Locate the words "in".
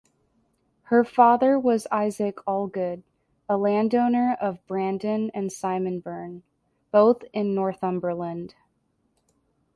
7.33-7.53